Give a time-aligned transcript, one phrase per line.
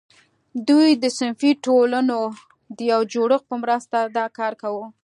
[0.67, 2.19] دوی د صنفي ټولنو
[2.75, 4.85] د یو جوړښت په مرسته دا کار کاوه.